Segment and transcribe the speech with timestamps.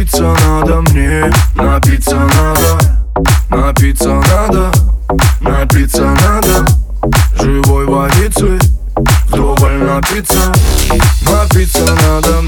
[0.00, 2.78] Напиться надо мне, напиться надо.
[3.50, 4.72] Напиться надо,
[5.42, 6.66] напиться надо.
[7.38, 8.58] Живой водицы,
[9.26, 10.54] вдоволь напиться.
[11.20, 12.39] Напиться надо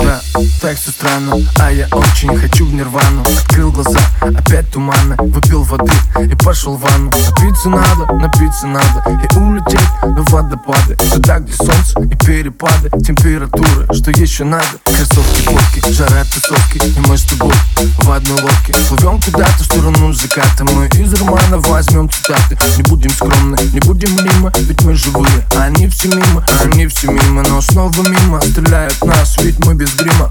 [0.00, 0.20] куда,
[0.60, 3.22] так все странно А я очень хочу в нирвану.
[3.22, 5.92] Открыл глаза, опять туманно Выпил воды
[6.24, 7.10] и пошел в ванну.
[7.10, 10.96] Напиться надо, напиться надо И улететь до водопады.
[10.96, 14.64] Туда, где солнце и перепады Температуры, что еще надо?
[14.84, 17.54] Кроссовки, водки, жара тусовки И мы с тобой
[17.98, 18.72] в одной лодке.
[18.88, 22.56] Плывем куда-то в сторону заката Мы из романа возьмем цитаты.
[22.76, 27.42] Не будем скромны, не будем мимо Ведь мы живые, они все мимо Они все мимо,
[27.48, 30.30] но снова мимо Стреляют нас, ведь мы без грима.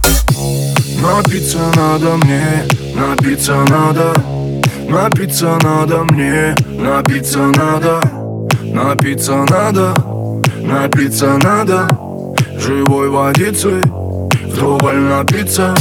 [1.02, 4.14] Напиться надо мне, напиться надо.
[4.88, 8.02] Напиться надо мне, напиться надо.
[8.64, 9.94] Напиться надо,
[10.62, 11.88] напиться надо.
[12.58, 13.82] Живой водицы,
[14.46, 15.76] вдоволь напиться.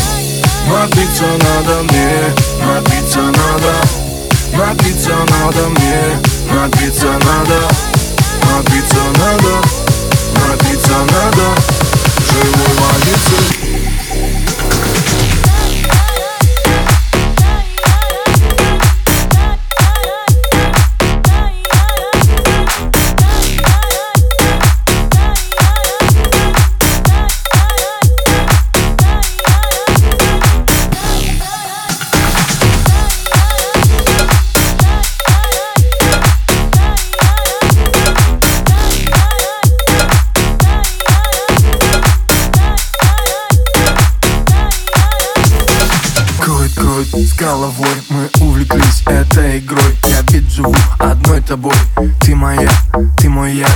[0.70, 4.07] Напиться надо мне, напиться надо
[4.52, 6.20] Напиться надо мне,
[6.52, 7.68] напиться надо
[8.58, 9.62] Напиться надо,
[10.34, 11.60] напиться надо.
[12.26, 13.57] Живой водицы
[46.98, 49.96] Крой, с головой мы увлеклись этой игрой.
[50.08, 51.74] Я ведь живу одной тобой.
[52.20, 52.68] Ты моя,
[53.16, 53.68] ты мой я,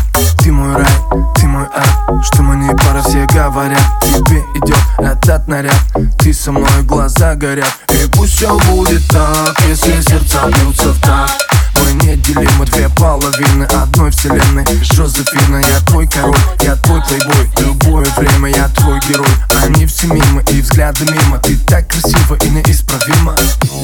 [0.42, 0.92] ты мой рай,
[1.36, 2.24] ты мой ад.
[2.24, 5.76] Что мы не пара, все говорят Тебе идет этот наряд.
[6.18, 7.72] Ты со мной, глаза горят.
[7.90, 14.10] И пусть все будет так, если сердца бьются в такт мы неделимы две половины одной
[14.10, 14.64] вселенной.
[14.82, 17.50] Жозефина, я твой король, я твой плейбой.
[17.58, 19.26] Любое время я твой герой.
[19.62, 21.38] Они все мимо и взгляды мимо.
[21.38, 23.36] Ты так красива и неисправима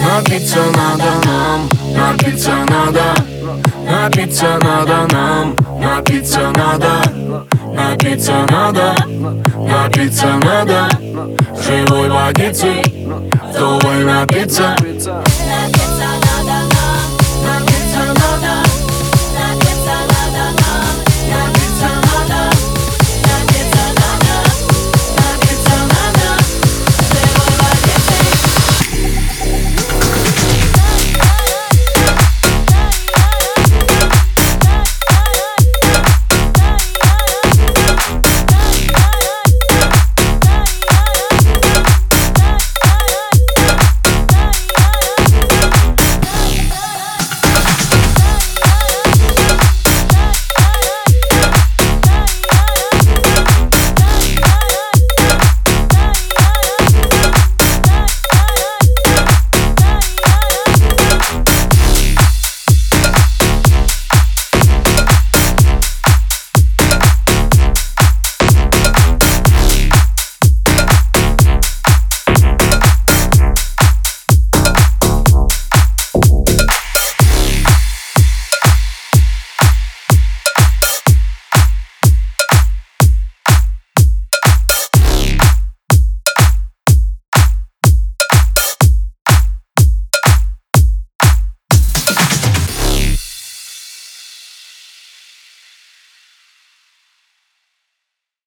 [0.03, 3.15] Напиться надо нам, напиться надо.
[3.91, 7.49] Напиться надо нам, напиться надо.
[7.79, 8.95] Напиться надо,
[9.57, 10.89] напиться надо.
[11.65, 12.83] Живой водицы,
[13.53, 14.77] вдоволь напиться.
[14.81, 16.28] Напиться